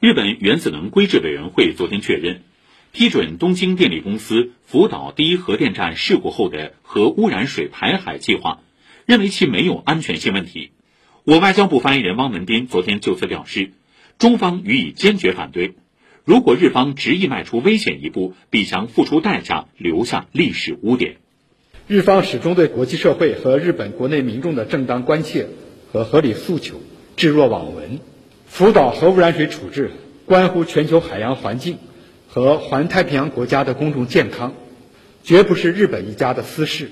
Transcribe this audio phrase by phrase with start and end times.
[0.00, 2.42] 日本原子能规制委员会昨天确认，
[2.92, 8.60] 批准东京电力公司福岛第一核电站事故后的核污染水排海计划，
[9.06, 10.70] 认为其没有安全性问题。
[11.24, 13.72] 我外交部发言人汪文斌昨天就此表示，
[14.18, 15.74] 中方予以坚决反对。
[16.24, 21.16] 如果日方执意迈出危险一步，必将付出代价，留下历史污点。
[21.88, 25.48] 日方始终对国际社会和日本国内民众的正当关切
[25.90, 26.80] 和合理诉求
[27.16, 27.98] 置若罔闻。
[28.48, 29.92] 福岛核污染水处置
[30.26, 31.78] 关乎全球海洋环境
[32.28, 34.54] 和环太平洋国家的公众健康，
[35.22, 36.90] 绝不是日本一家的私事。